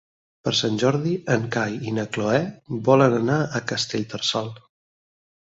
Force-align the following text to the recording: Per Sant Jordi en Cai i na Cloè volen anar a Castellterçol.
Per 0.47 0.51
Sant 0.59 0.79
Jordi 0.83 1.11
en 1.35 1.43
Cai 1.57 1.75
i 1.91 1.93
na 1.99 2.07
Cloè 2.17 2.41
volen 2.89 3.19
anar 3.21 3.39
a 3.61 3.65
Castellterçol. 3.73 4.53